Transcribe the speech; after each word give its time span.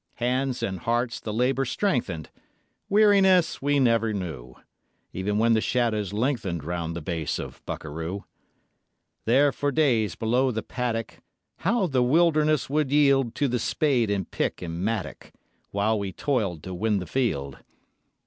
Hands 0.15 0.63
and 0.63 0.79
hearts 0.79 1.19
the 1.19 1.31
labour 1.31 1.63
strengthened; 1.63 2.31
Weariness 2.89 3.61
we 3.61 3.79
never 3.79 4.11
knew, 4.13 4.55
Even 5.13 5.37
when 5.37 5.53
the 5.53 5.61
shadows 5.61 6.11
lengthened 6.11 6.63
Round 6.63 6.95
the 6.95 7.03
base 7.03 7.37
of 7.37 7.63
Bukaroo. 7.67 8.23
There 9.25 9.51
for 9.51 9.71
days 9.71 10.15
below 10.15 10.49
the 10.49 10.63
paddock 10.63 11.19
How 11.57 11.85
the 11.85 12.01
wilderness 12.01 12.67
would 12.67 12.91
yield 12.91 13.35
To 13.35 13.47
the 13.47 13.59
spade, 13.59 14.09
and 14.09 14.25
pick, 14.31 14.63
and 14.63 14.83
mattock, 14.83 15.33
While 15.69 15.99
we 15.99 16.11
toiled 16.11 16.63
to 16.63 16.73
win 16.73 16.97
the 16.97 17.05
field. 17.05 17.59